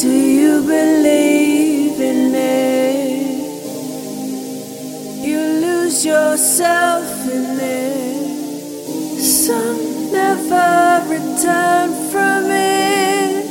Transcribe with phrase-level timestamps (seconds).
[0.00, 3.42] Do you believe in me?
[5.24, 9.20] You lose yourself in it.
[9.20, 13.46] Some never return from it.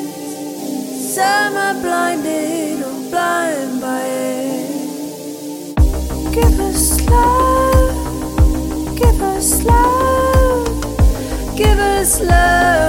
[1.15, 4.71] Some are blinded or blind by it.
[6.33, 7.95] Give us love.
[8.97, 10.67] Give us love.
[11.55, 12.80] Give us love.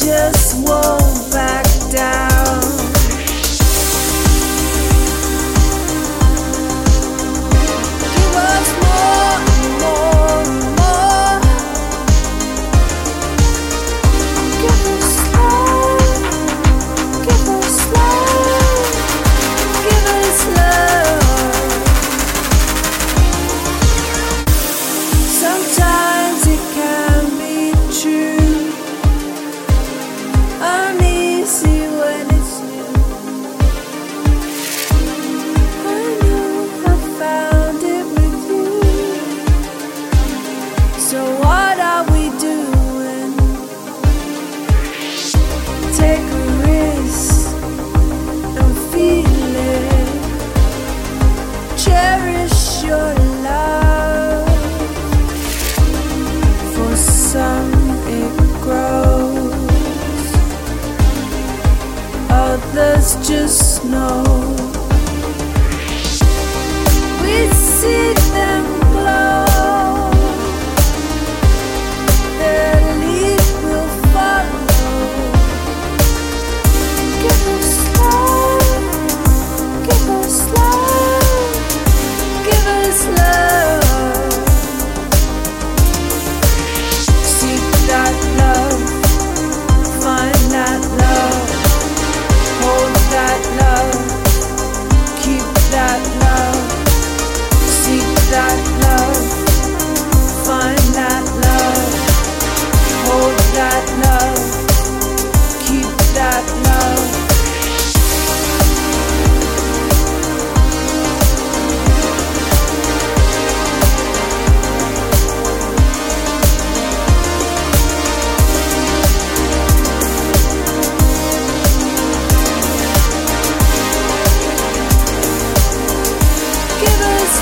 [0.00, 2.29] just won't back down.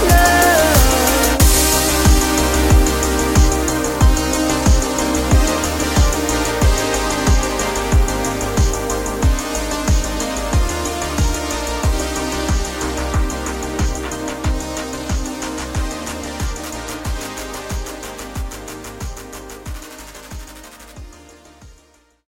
[0.06, 0.37] love.